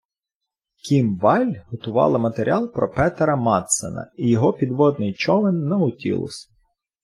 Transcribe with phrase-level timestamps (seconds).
[0.85, 6.49] Кім Валль готувала матеріал про Петера Мадсена і його підводний човен Наутілус.